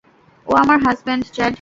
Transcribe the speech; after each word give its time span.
ও 0.47 0.51
আমার 0.53 0.77
husband, 0.85 1.23
Chad. 1.35 1.49